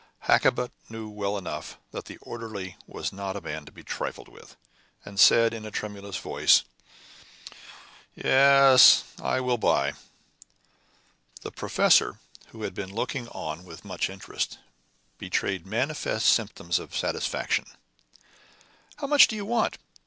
Hakkabut 0.23 0.71
knew 0.89 1.07
well 1.09 1.37
enough 1.37 1.77
that 1.91 2.05
the 2.05 2.17
orderly 2.23 2.75
was 2.87 3.13
not 3.13 3.35
a 3.35 3.41
man 3.41 3.65
to 3.65 3.71
be 3.71 3.83
trifled 3.83 4.29
with, 4.29 4.55
and 5.05 5.19
said, 5.19 5.53
in 5.53 5.63
a 5.63 5.69
tremulous 5.69 6.17
voice, 6.17 6.63
"Yes, 8.15 9.03
I 9.21 9.39
will 9.41 9.59
buy." 9.59 9.93
The 11.43 11.51
professor, 11.51 12.17
who 12.47 12.63
had 12.63 12.73
been 12.73 12.91
looking 12.95 13.27
on 13.27 13.63
with 13.63 13.85
much 13.85 14.09
interest, 14.09 14.57
betrayed 15.19 15.67
manifest 15.67 16.25
symptoms 16.27 16.79
of 16.79 16.95
satisfaction. 16.97 17.65
"How 18.95 19.05
much 19.05 19.27
do 19.27 19.35
you 19.35 19.45
want? 19.45 19.77